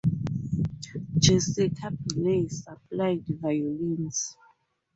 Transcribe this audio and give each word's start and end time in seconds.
Jessica 1.19 1.91
Billey 1.91 2.49
supplied 2.49 3.23
violins. 3.27 4.35